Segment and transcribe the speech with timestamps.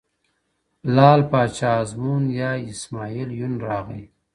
[0.95, 4.03] لال پاچا ازمون یا اسماعیل یون راغی